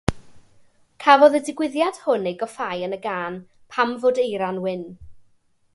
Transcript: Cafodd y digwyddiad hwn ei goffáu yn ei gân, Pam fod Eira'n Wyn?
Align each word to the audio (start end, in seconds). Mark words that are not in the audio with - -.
Cafodd 1.03 1.37
y 1.39 1.41
digwyddiad 1.49 1.99
hwn 2.05 2.27
ei 2.31 2.35
goffáu 2.41 2.87
yn 2.87 2.97
ei 2.99 3.03
gân, 3.07 3.39
Pam 3.75 3.95
fod 4.07 4.23
Eira'n 4.25 4.63
Wyn? 4.65 4.87